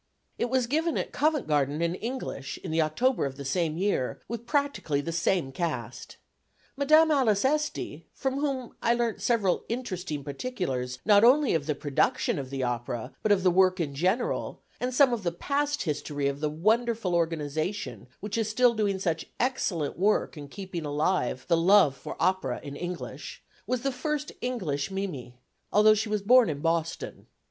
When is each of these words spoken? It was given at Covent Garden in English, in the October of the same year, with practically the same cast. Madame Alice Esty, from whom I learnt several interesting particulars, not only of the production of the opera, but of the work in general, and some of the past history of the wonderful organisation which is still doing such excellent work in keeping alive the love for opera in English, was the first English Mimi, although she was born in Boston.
It 0.39 0.49
was 0.49 0.65
given 0.65 0.97
at 0.97 1.11
Covent 1.11 1.45
Garden 1.45 1.79
in 1.79 1.93
English, 1.93 2.57
in 2.63 2.71
the 2.71 2.81
October 2.81 3.23
of 3.27 3.37
the 3.37 3.45
same 3.45 3.77
year, 3.77 4.19
with 4.27 4.47
practically 4.47 4.99
the 4.99 5.11
same 5.11 5.51
cast. 5.51 6.17
Madame 6.75 7.11
Alice 7.11 7.45
Esty, 7.45 8.07
from 8.15 8.39
whom 8.39 8.73
I 8.81 8.95
learnt 8.95 9.21
several 9.21 9.63
interesting 9.69 10.23
particulars, 10.23 10.97
not 11.05 11.23
only 11.23 11.53
of 11.53 11.67
the 11.67 11.75
production 11.75 12.39
of 12.39 12.49
the 12.49 12.63
opera, 12.63 13.13
but 13.21 13.31
of 13.31 13.43
the 13.43 13.51
work 13.51 13.79
in 13.79 13.93
general, 13.93 14.63
and 14.79 14.91
some 14.91 15.13
of 15.13 15.21
the 15.21 15.31
past 15.31 15.83
history 15.83 16.27
of 16.27 16.39
the 16.39 16.49
wonderful 16.49 17.13
organisation 17.13 18.07
which 18.21 18.39
is 18.39 18.49
still 18.49 18.73
doing 18.73 18.97
such 18.97 19.27
excellent 19.39 19.99
work 19.99 20.35
in 20.35 20.47
keeping 20.47 20.83
alive 20.83 21.45
the 21.47 21.55
love 21.57 21.95
for 21.95 22.15
opera 22.19 22.59
in 22.63 22.75
English, 22.75 23.43
was 23.67 23.83
the 23.83 23.91
first 23.91 24.31
English 24.41 24.89
Mimi, 24.89 25.37
although 25.71 25.93
she 25.93 26.09
was 26.09 26.23
born 26.23 26.49
in 26.49 26.59
Boston. 26.59 27.27